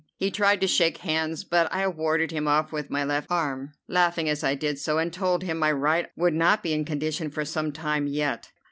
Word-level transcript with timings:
He 0.17 0.31
tried 0.31 0.59
to 0.61 0.67
shake 0.67 0.97
hands, 1.05 1.43
but 1.43 1.71
I 1.71 1.87
warded 1.87 2.31
him 2.31 2.47
off 2.47 2.71
with 2.71 2.89
my 2.89 3.03
left 3.03 3.27
arm, 3.29 3.73
laughing 3.87 4.27
as 4.29 4.43
I 4.43 4.55
did 4.55 4.79
so, 4.79 4.97
and 4.97 5.13
told 5.13 5.43
him 5.43 5.59
my 5.59 5.71
right 5.71 6.07
would 6.15 6.33
not 6.33 6.63
be 6.63 6.73
in 6.73 6.85
condition 6.85 7.29
for 7.29 7.45
some 7.45 7.71
time 7.71 8.07
yet. 8.07 8.49